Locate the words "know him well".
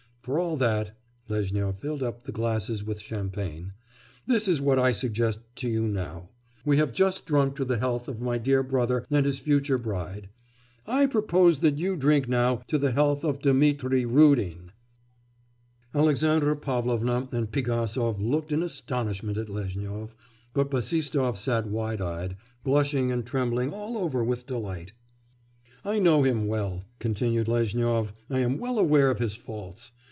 25.97-26.83